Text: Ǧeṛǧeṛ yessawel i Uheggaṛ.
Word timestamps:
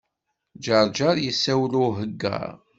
Ǧeṛǧeṛ 0.65 1.15
yessawel 1.19 1.73
i 1.79 1.79
Uheggaṛ. 1.85 2.49